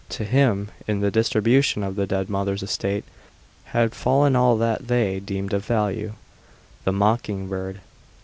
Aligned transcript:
To 0.09 0.23
him, 0.25 0.69
in 0.87 1.01
the 1.01 1.11
distribution 1.11 1.83
of 1.83 1.95
the 1.95 2.07
dead 2.07 2.27
mother's 2.27 2.63
estate, 2.63 3.03
had 3.65 3.93
fallen 3.93 4.35
all 4.35 4.57
that 4.57 4.87
they 4.87 5.19
deemed 5.19 5.53
of 5.53 5.63
value 5.63 6.13
the 6.85 6.91
mocking 6.91 7.47
bird. 7.49 7.81